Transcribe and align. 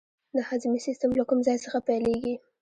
د 0.35 0.37
هاضمې 0.47 0.79
سیستم 0.87 1.09
له 1.19 1.23
کوم 1.29 1.39
ځای 1.47 1.57
څخه 1.65 1.77
پیلیږي 1.87 2.35